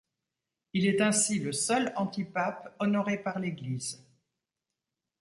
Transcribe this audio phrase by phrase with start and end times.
[0.73, 4.03] Il est ainsi le seul antipape honoré par l’Église.